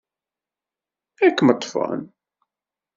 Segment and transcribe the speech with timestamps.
[1.25, 2.01] Ad kem-ḍḍfen.